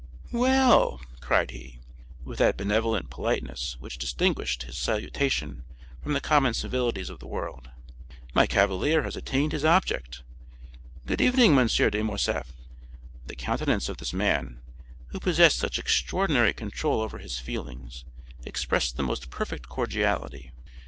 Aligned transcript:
"Well," 0.31 0.99
cried 1.19 1.51
he, 1.51 1.79
with 2.23 2.39
that 2.39 2.57
benevolent 2.57 3.11
politeness 3.11 3.77
which 3.79 3.99
distinguished 3.99 4.63
his 4.63 4.75
salutation 4.79 5.63
from 6.01 6.13
the 6.13 6.19
common 6.19 6.55
civilities 6.55 7.11
of 7.11 7.19
the 7.19 7.27
world, 7.27 7.69
"my 8.33 8.47
cavalier 8.47 9.03
has 9.03 9.15
attained 9.15 9.51
his 9.51 9.63
object. 9.63 10.23
Good 11.05 11.21
evening, 11.21 11.55
M. 11.55 11.67
de 11.67 12.03
Morcerf." 12.03 12.51
The 13.27 13.35
countenance 13.35 13.89
of 13.89 13.97
this 13.97 14.11
man, 14.11 14.63
who 15.09 15.19
possessed 15.19 15.59
such 15.59 15.77
extraordinary 15.77 16.55
control 16.55 16.99
over 16.99 17.19
his 17.19 17.37
feelings, 17.37 18.03
expressed 18.43 18.97
the 18.97 19.03
most 19.03 19.29
perfect 19.29 19.69
cordiality. 19.69 20.51